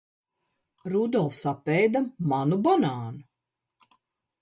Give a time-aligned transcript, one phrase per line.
[0.91, 2.95] R?dolfs ap?da manu ban?nu.